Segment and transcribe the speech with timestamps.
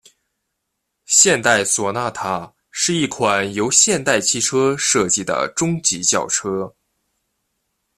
[1.05, 6.75] 现代索纳塔是一款由现代汽车设计的中级轿车。